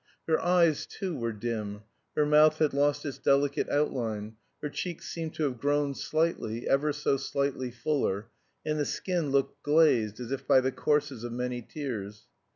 [0.27, 1.83] Her eyes, too, were dim,
[2.15, 6.91] her mouth had lost its delicate outline, her cheeks seemed to have grown slightly, ever
[6.91, 8.25] so slightly, fuller,
[8.65, 12.23] and the skin looked glazed as if by the courses of many tears.